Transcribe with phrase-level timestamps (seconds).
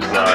[0.00, 0.25] hip uh, hop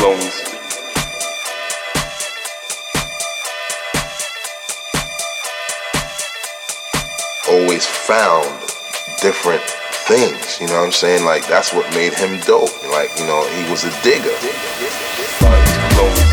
[0.00, 0.40] clones.
[7.50, 8.48] Always found
[9.20, 9.62] different
[10.08, 11.26] things, you know what I'm saying?
[11.26, 12.72] Like that's what made him dope.
[12.88, 14.34] Like, you know, he was a digger.
[15.94, 16.29] Clones.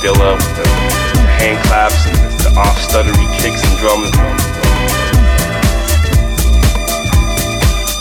[0.00, 4.08] Dilla with the, the hand claps and the, the off stuttery kicks and drums.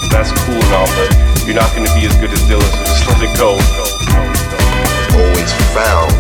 [0.08, 1.12] That's cool and all, but
[1.44, 3.60] you're not gonna be as good as Dilla, so just let it go.
[5.12, 6.16] Always found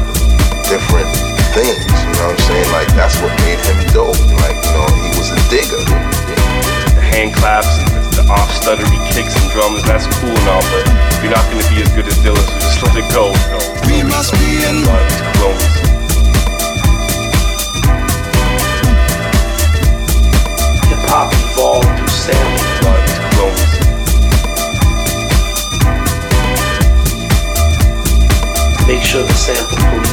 [0.67, 1.07] different
[1.55, 2.69] things, you know what I'm saying?
[2.75, 4.19] Like that's what made him dope.
[4.43, 5.79] Like, you know, he was a digger.
[5.79, 10.65] The hand claps and the, the off stuttery kicks and drums, that's cool and all,
[10.75, 10.83] but
[11.23, 13.31] you're not gonna be as good as Dilla, so just let it go.
[13.87, 14.83] We must be in
[15.39, 15.68] Clones.
[28.87, 30.08] Make sure the sample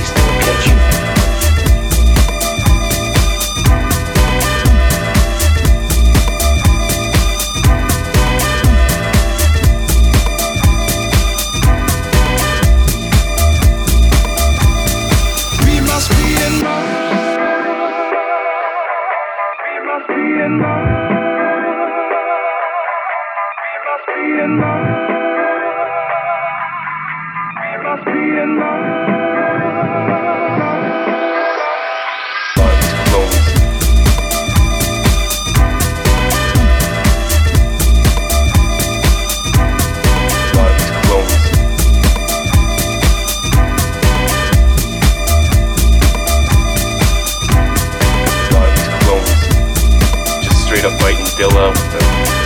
[51.56, 52.00] biting Dilla with the,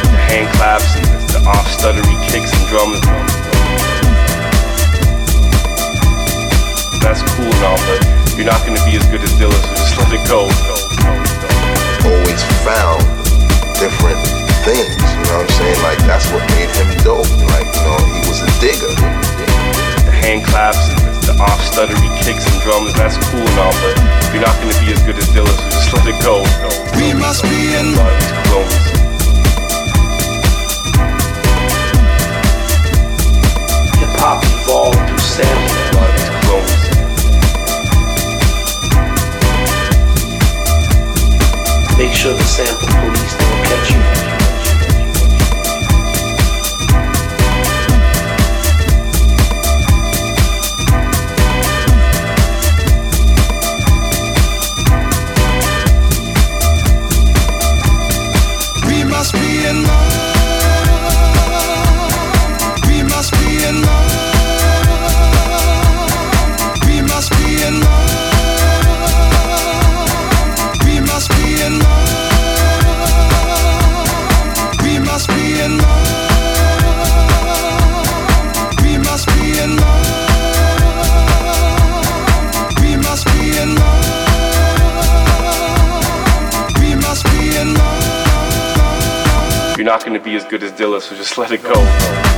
[0.06, 3.00] the hand claps and the, the off stuttery kicks and drums.
[7.02, 7.98] That's cool and all, but
[8.36, 10.46] you're not gonna be as good as Dilla, so just let it go.
[12.06, 13.02] Always found
[13.82, 14.20] different
[14.62, 15.80] things, you know what I'm saying?
[15.82, 17.26] Like that's what made him dope.
[17.56, 18.94] Like, you know, he was a digger.
[20.06, 23.74] The hand claps and the, the off stuttery kicks and drums, that's cool and all,
[23.82, 23.96] but
[24.32, 26.44] you're not gonna be as good as Dilla, so just let it go.
[26.96, 27.96] We must be in
[28.50, 28.99] Clones.
[41.98, 44.19] Make sure the sample police don't catch you.
[90.40, 92.29] As good as Dilla, so just let it go.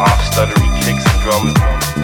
[0.00, 2.03] Off stuttery kicks and drums.